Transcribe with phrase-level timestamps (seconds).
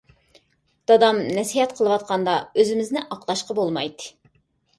[0.91, 4.11] دادام نەسىھەت قىلىۋاتقاندا ئۆزىمىزنى ئاقلاشقا بولمايتتى.